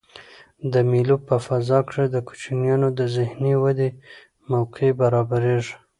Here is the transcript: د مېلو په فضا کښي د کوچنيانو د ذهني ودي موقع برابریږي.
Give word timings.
د 0.73 0.75
مېلو 0.91 1.15
په 1.27 1.35
فضا 1.45 1.79
کښي 1.87 2.05
د 2.11 2.17
کوچنيانو 2.27 2.87
د 2.99 3.01
ذهني 3.15 3.53
ودي 3.63 3.89
موقع 4.51 4.89
برابریږي. 5.01 5.75